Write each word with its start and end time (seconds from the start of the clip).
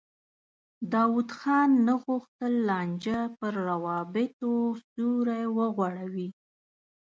داود 0.93 1.29
خان 1.37 1.69
نه 1.87 1.93
غوښتل 2.05 2.53
لانجه 2.67 3.19
پر 3.37 3.53
روابطو 3.69 4.51
سیوری 4.87 5.43
وغوړوي. 5.57 6.27